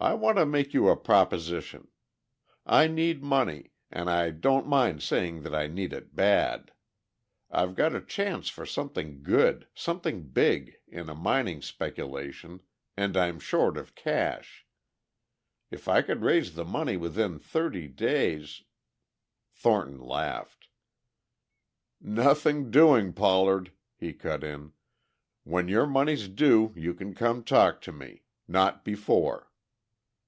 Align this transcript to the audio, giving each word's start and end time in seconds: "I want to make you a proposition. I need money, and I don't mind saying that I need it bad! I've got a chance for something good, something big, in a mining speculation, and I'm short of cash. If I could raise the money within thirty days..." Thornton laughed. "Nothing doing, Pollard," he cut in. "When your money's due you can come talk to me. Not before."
"I 0.00 0.14
want 0.14 0.38
to 0.38 0.46
make 0.46 0.74
you 0.74 0.88
a 0.88 0.96
proposition. 0.96 1.88
I 2.64 2.86
need 2.86 3.20
money, 3.20 3.72
and 3.90 4.08
I 4.08 4.30
don't 4.30 4.68
mind 4.68 5.02
saying 5.02 5.42
that 5.42 5.52
I 5.56 5.66
need 5.66 5.92
it 5.92 6.14
bad! 6.14 6.70
I've 7.50 7.74
got 7.74 7.96
a 7.96 8.00
chance 8.00 8.48
for 8.48 8.64
something 8.64 9.24
good, 9.24 9.66
something 9.74 10.28
big, 10.28 10.76
in 10.86 11.08
a 11.08 11.16
mining 11.16 11.62
speculation, 11.62 12.60
and 12.96 13.16
I'm 13.16 13.40
short 13.40 13.76
of 13.76 13.96
cash. 13.96 14.68
If 15.68 15.88
I 15.88 16.02
could 16.02 16.22
raise 16.22 16.54
the 16.54 16.64
money 16.64 16.96
within 16.96 17.40
thirty 17.40 17.88
days..." 17.88 18.62
Thornton 19.52 19.98
laughed. 20.00 20.68
"Nothing 22.00 22.70
doing, 22.70 23.12
Pollard," 23.12 23.72
he 23.96 24.12
cut 24.12 24.44
in. 24.44 24.74
"When 25.42 25.66
your 25.66 25.86
money's 25.86 26.28
due 26.28 26.72
you 26.76 26.94
can 26.94 27.16
come 27.16 27.42
talk 27.42 27.80
to 27.80 27.90
me. 27.90 28.22
Not 28.46 28.84
before." 28.84 29.46